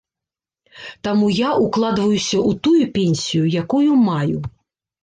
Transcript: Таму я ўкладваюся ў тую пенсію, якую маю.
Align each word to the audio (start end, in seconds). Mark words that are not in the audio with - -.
Таму 1.09 1.29
я 1.41 1.49
ўкладваюся 1.65 2.37
ў 2.49 2.61
тую 2.69 2.83
пенсію, 2.97 3.43
якую 3.65 3.91
маю. 4.11 4.39